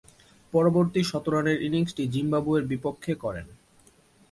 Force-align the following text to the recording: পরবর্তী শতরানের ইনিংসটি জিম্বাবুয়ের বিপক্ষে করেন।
পরবর্তী 0.53 1.01
শতরানের 1.03 1.57
ইনিংসটি 1.67 2.03
জিম্বাবুয়ের 2.13 2.65
বিপক্ষে 2.65 3.13
করেন। 3.15 3.47